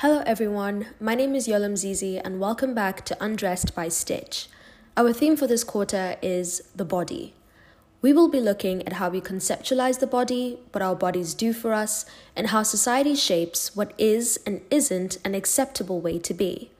[0.00, 0.88] Hello, everyone.
[1.00, 4.46] My name is Yolam Zizi, and welcome back to Undressed by Stitch.
[4.94, 7.32] Our theme for this quarter is the body.
[8.02, 11.72] We will be looking at how we conceptualize the body, what our bodies do for
[11.72, 12.04] us,
[12.36, 16.70] and how society shapes what is and isn't an acceptable way to be.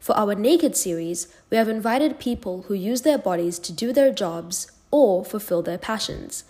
[0.00, 4.10] For our Naked series, we have invited people who use their bodies to do their
[4.10, 6.44] jobs or fulfill their passions.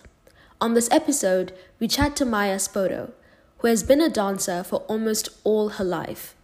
[0.61, 3.11] On this episode, we chat to Maya Spoto,
[3.59, 6.35] who has been a dancer for almost all her life.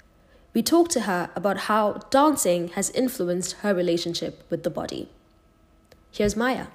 [0.54, 5.08] We talk to her about how dancing has influenced her relationship with the body.
[6.10, 6.66] Here's Maya.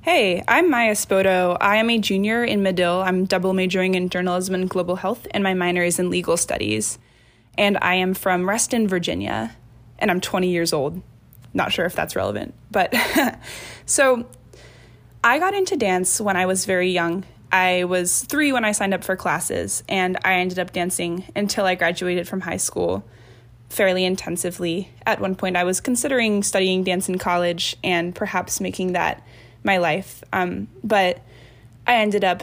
[0.00, 1.56] Hey, I'm Maya Spoto.
[1.60, 3.02] I am a junior in Medill.
[3.02, 6.98] I'm double majoring in journalism and global health, and my minor is in legal studies.
[7.56, 9.56] And I am from Reston, Virginia,
[10.00, 11.00] and I'm 20 years old.
[11.54, 12.92] Not sure if that's relevant, but
[13.86, 14.26] so
[15.22, 17.24] I got into dance when I was very young.
[17.52, 21.66] I was three when I signed up for classes, and I ended up dancing until
[21.66, 23.04] I graduated from high school
[23.68, 24.90] fairly intensively.
[25.06, 29.22] At one point, I was considering studying dance in college and perhaps making that
[29.62, 30.24] my life.
[30.32, 31.20] Um, but
[31.86, 32.42] I ended up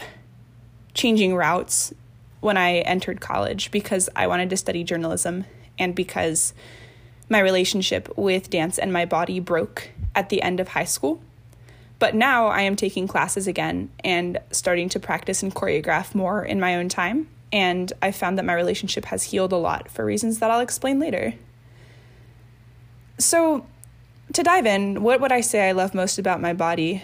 [0.94, 1.94] changing routes
[2.40, 5.46] when I entered college because I wanted to study journalism
[5.78, 6.54] and because
[7.30, 11.22] my relationship with dance and my body broke at the end of high school.
[12.00, 16.60] But now I am taking classes again and starting to practice and choreograph more in
[16.60, 17.28] my own time.
[17.52, 21.00] And I found that my relationship has healed a lot for reasons that I'll explain
[21.00, 21.34] later.
[23.18, 23.66] So,
[24.34, 27.04] to dive in, what would I say I love most about my body?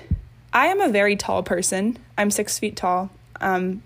[0.54, 1.98] I am a very tall person.
[2.18, 3.10] I'm six feet tall.
[3.42, 3.84] Um,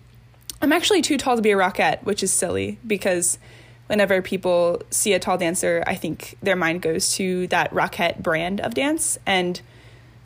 [0.62, 3.40] I'm actually too tall to be a rockette, which is silly because
[3.88, 8.62] whenever people see a tall dancer, I think their mind goes to that rockette brand
[8.62, 9.18] of dance.
[9.26, 9.60] And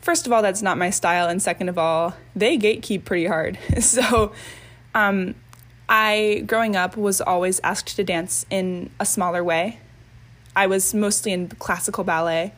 [0.04, 1.28] first of all, that's not my style.
[1.28, 3.58] And second of all, they gatekeep pretty hard.
[3.80, 4.32] so,
[4.94, 5.34] um,
[5.88, 9.80] I, growing up, was always asked to dance in a smaller way.
[10.54, 12.52] I was mostly in classical ballet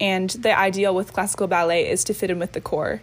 [0.00, 3.00] and the ideal with classical ballet is to fit in with the corps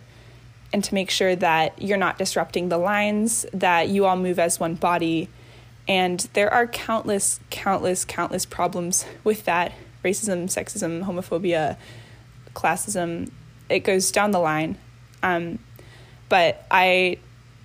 [0.72, 4.60] and to make sure that you're not disrupting the lines, that you all move as
[4.60, 5.30] one body.
[5.88, 11.78] And there are countless, countless, countless problems with that racism, sexism, homophobia,
[12.54, 13.32] classism.
[13.70, 14.78] It goes down the line.
[15.24, 15.60] Um,
[16.30, 17.18] but I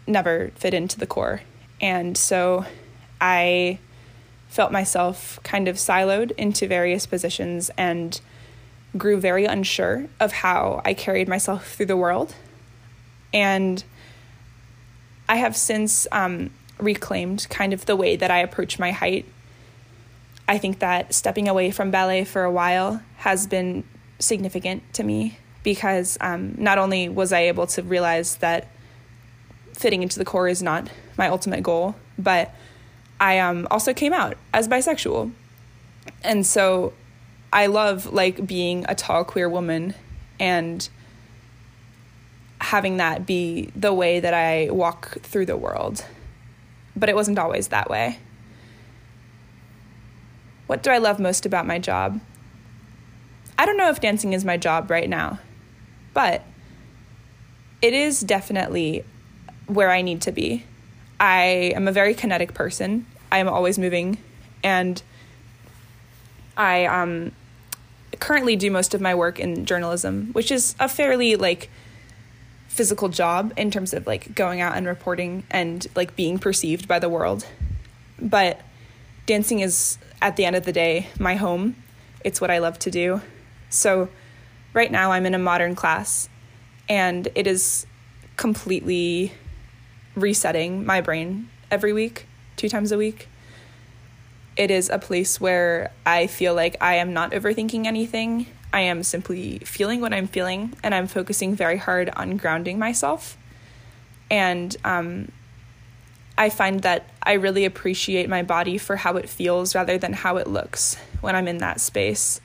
[0.07, 1.43] never fit into the corps.
[1.81, 2.65] And so
[3.21, 3.79] I
[4.49, 8.21] felt myself kind of siloed into various positions and
[8.97, 12.35] grew very unsure of how I carried myself through the world.
[13.33, 13.83] And
[15.29, 19.27] I have since um, reclaimed kind of the way that I approach my height.
[20.49, 23.85] I think that stepping away from ballet for a while has been
[24.19, 28.69] significant to me because um, not only was I able to realize that
[29.73, 32.55] fitting into the corps is not my ultimate goal, but
[33.19, 35.33] I um, also came out as bisexual.
[36.23, 36.93] And so
[37.53, 39.95] I love like being a tall queer woman
[40.39, 40.89] and
[42.61, 46.05] having that be the way that I walk through the world.
[46.97, 48.19] But it wasn't always that way.
[50.67, 52.21] What do I love most about my job?
[53.59, 55.39] I don't know if dancing is my job right now,
[56.13, 56.43] but
[57.83, 59.05] it is definitely
[59.67, 60.65] where I need to be.
[61.19, 63.07] I am a very kinetic person.
[63.31, 64.19] I am always moving
[64.63, 65.03] and
[66.57, 67.33] I um
[68.19, 71.71] currently do most of my work in journalism, which is a fairly like
[72.69, 76.99] physical job in terms of like going out and reporting and like being perceived by
[76.99, 77.47] the world.
[78.19, 78.61] But
[79.27, 81.77] dancing is at the end of the day my home.
[82.25, 83.21] It's what I love to do.
[83.71, 84.09] So
[84.73, 86.29] right now I'm in a modern class
[86.89, 87.87] and it is
[88.37, 89.33] completely
[90.15, 92.27] resetting my brain every week,
[92.57, 93.29] two times a week
[94.61, 98.47] it is a place where I feel like I am not overthinking anything.
[98.75, 103.39] I am simply feeling what I'm feeling, and I'm focusing very hard on grounding myself.
[104.31, 105.33] And um,
[106.37, 110.37] I find that I really appreciate my body for how it feels rather than how
[110.37, 112.43] it looks when I'm in that space.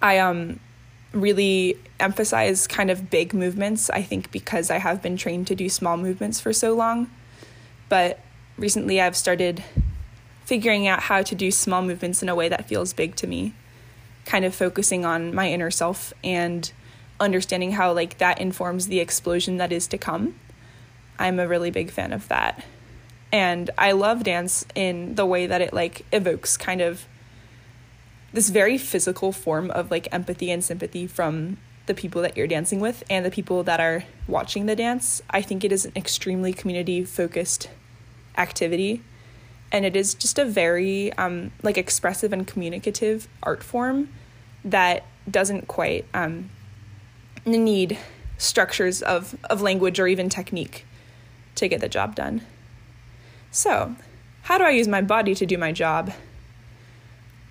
[0.00, 0.60] I um
[1.12, 5.68] really emphasize kind of big movements, I think because I have been trained to do
[5.68, 7.10] small movements for so long.
[7.88, 8.20] But
[8.56, 9.64] recently I've started
[10.44, 13.54] figuring out how to do small movements in a way that feels big to me
[14.24, 16.72] kind of focusing on my inner self and
[17.18, 20.34] understanding how like that informs the explosion that is to come
[21.18, 22.62] i'm a really big fan of that
[23.32, 27.06] and i love dance in the way that it like evokes kind of
[28.32, 32.80] this very physical form of like empathy and sympathy from the people that you're dancing
[32.80, 36.52] with and the people that are watching the dance i think it is an extremely
[36.52, 37.70] community focused
[38.36, 39.02] activity
[39.72, 44.08] and it is just a very um, like expressive and communicative art form
[44.64, 46.50] that doesn't quite um,
[47.44, 47.98] need
[48.38, 50.86] structures of, of language or even technique
[51.54, 52.42] to get the job done.
[53.50, 53.96] So,
[54.42, 56.12] how do I use my body to do my job?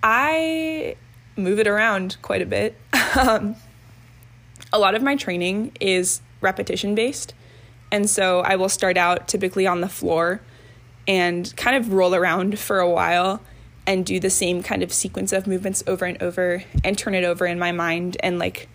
[0.02, 0.96] I
[1.36, 2.76] move it around quite a bit.
[3.16, 3.56] Um,
[4.70, 7.32] a lot of my training is repetition based.
[7.90, 10.40] And so I will start out typically on the floor
[11.06, 13.40] and kind of roll around for a while
[13.86, 17.24] and do the same kind of sequence of movements over and over and turn it
[17.24, 18.68] over in my mind and like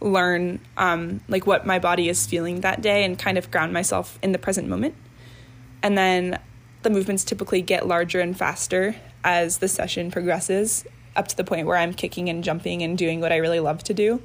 [0.00, 4.18] learn um, like what my body is feeling that day and kind of ground myself
[4.22, 4.94] in the present moment.
[5.82, 6.38] And then
[6.88, 10.86] the movements typically get larger and faster as the session progresses
[11.16, 13.84] up to the point where I'm kicking and jumping and doing what I really love
[13.84, 14.22] to do.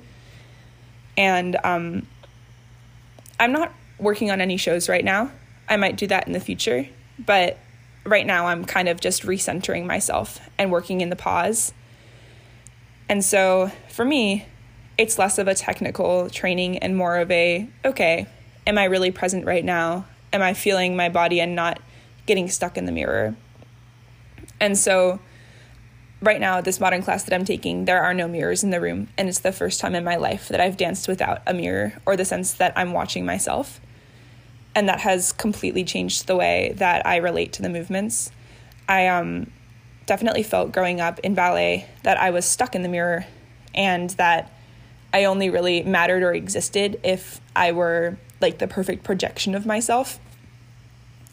[1.18, 2.08] And um,
[3.38, 5.30] I'm not working on any shows right now.
[5.68, 6.88] I might do that in the future,
[7.20, 7.58] but
[8.06, 11.74] right now I'm kind of just recentering myself and working in the pause.
[13.10, 14.46] And so for me,
[14.98, 18.26] it's less of a technical training and more of a okay,
[18.66, 20.06] am I really present right now?
[20.32, 21.82] Am I feeling my body and not
[22.26, 23.36] getting stuck in the mirror?
[24.60, 25.20] And so
[26.22, 29.10] right now this modern class that I'm taking, there are no mirrors in the room,
[29.18, 32.16] and it's the first time in my life that I've danced without a mirror or
[32.16, 33.80] the sense that I'm watching myself.
[34.76, 38.32] And that has completely changed the way that I relate to the movements.
[38.88, 39.52] I um,
[40.06, 43.26] definitely felt growing up in ballet that I was stuck in the mirror
[43.76, 44.52] and that
[45.14, 50.20] I only really mattered or existed if I were like the perfect projection of myself.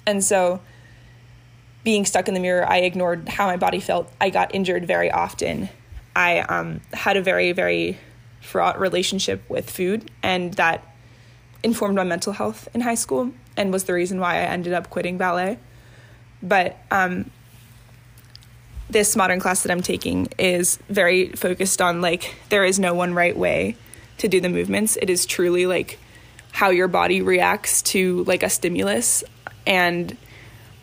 [0.07, 0.61] And so
[1.85, 4.13] being stuck in the mirror, I ignored how my body felt.
[4.21, 5.69] I got injured very often.
[6.15, 7.99] I um, had a very, very
[8.41, 10.85] fraught relationship with food, and that
[11.63, 14.91] informed my mental health in high school and was the reason why I ended up
[14.91, 15.59] quitting ballet.
[16.43, 17.31] But um,
[18.89, 23.15] this modern class that I'm taking is very focused on like there is no one
[23.15, 23.77] right way
[24.19, 24.97] to do the movements.
[24.97, 25.99] It is truly like
[26.53, 29.23] how your body reacts to like a stimulus
[29.67, 30.17] and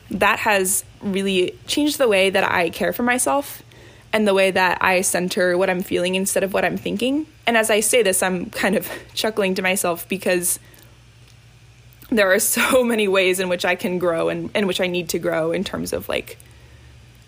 [0.10, 3.64] that has really changed the way that I care for myself
[4.14, 7.28] and the way that I center what I'm feeling instead of what I'm thinking.
[7.46, 10.60] And as I say this, I'm kind of chuckling to myself because
[12.10, 15.10] there are so many ways in which I can grow and in which I need
[15.10, 16.38] to grow in terms of like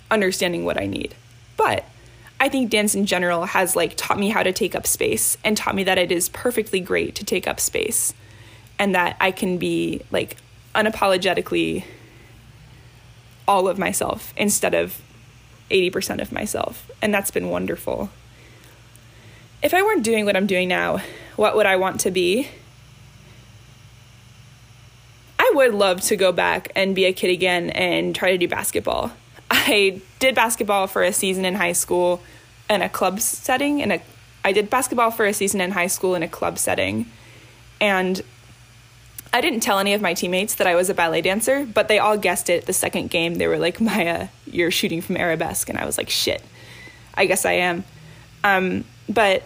[0.10, 1.16] understanding what I need.
[1.58, 1.86] But
[2.40, 5.58] I think dance in general has like taught me how to take up space and
[5.58, 8.14] taught me that it is perfectly great to take up space
[8.80, 10.38] and that I can be like
[10.74, 11.84] unapologetically
[13.50, 15.02] all of myself instead of
[15.72, 16.90] 80% of myself.
[17.02, 18.12] And that's been wonderful.
[19.64, 21.02] If I weren't doing what I'm doing now,
[21.36, 22.48] what would I want to be?
[25.40, 28.48] I would love to go back and be a kid again and try to do
[28.48, 29.14] basketball.
[29.50, 32.22] I did basketball for a season in high school
[32.70, 34.00] in a club setting in a
[34.46, 37.08] I did basketball for a season in high school in a club setting.
[37.82, 38.22] And
[39.32, 42.00] I didn't tell any of my teammates that I was a ballet dancer, but they
[42.00, 43.36] all guessed it the second game.
[43.36, 45.70] They were like, Maya, you're shooting from arabesque.
[45.70, 46.44] And I was like, shit,
[47.14, 47.84] I guess I am.
[48.44, 49.44] Um, but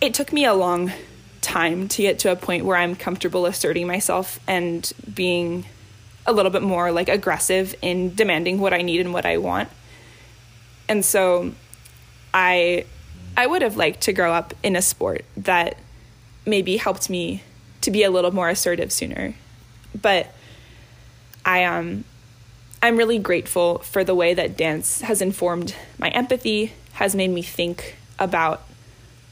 [0.00, 0.92] it took me a long
[1.40, 5.64] time to get to a point where I'm comfortable asserting myself and being
[6.26, 9.68] a little bit more like aggressive in demanding what I need and what I want.
[10.88, 11.52] And so
[12.34, 12.84] I
[13.36, 15.78] I would have liked to grow up in a sport that
[16.44, 17.42] maybe helped me
[17.86, 19.34] to be a little more assertive sooner.
[20.00, 20.34] But
[21.44, 22.04] I um
[22.82, 27.42] I'm really grateful for the way that dance has informed my empathy, has made me
[27.42, 28.64] think about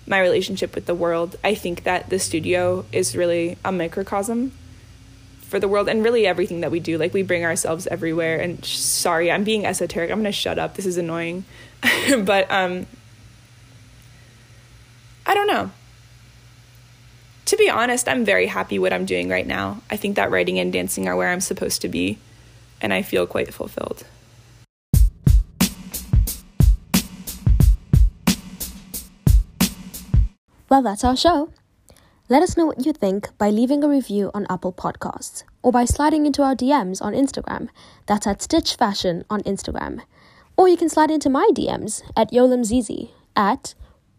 [0.06, 1.37] my relationship with the world.
[1.42, 4.52] I think that the studio is really a microcosm
[5.40, 6.96] for the world and really everything that we do.
[6.96, 8.40] Like we bring ourselves everywhere.
[8.40, 10.11] And sorry, I'm being esoteric.
[10.11, 10.75] I'm going to shut up.
[10.75, 11.44] This is annoying.
[12.18, 12.87] but um
[15.26, 15.70] I don't know.
[17.46, 19.82] To be honest, I'm very happy what I'm doing right now.
[19.90, 22.18] I think that writing and dancing are where I'm supposed to be,
[22.80, 24.04] and I feel quite fulfilled.
[30.70, 31.50] Well, that's our show.
[32.30, 35.84] Let us know what you think by leaving a review on Apple Podcasts or by
[35.84, 37.68] sliding into our DMs on Instagram.
[38.06, 40.00] That's at Stitch Fashion on Instagram.
[40.56, 43.74] Or you can slide into my DMs at Yolamzizi at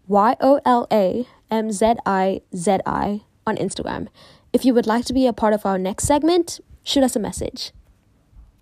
[0.07, 1.25] Y O L A
[1.55, 4.09] M Z I Z I on Instagram.
[4.51, 7.19] If you would like to be a part of our next segment, shoot us a
[7.19, 7.71] message.